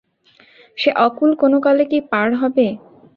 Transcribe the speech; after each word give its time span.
সে 0.77 0.89
অকূল 1.05 1.31
কোনোকালে 1.41 1.83
কি 1.91 1.99
পার 2.11 2.29
হব। 2.33 2.55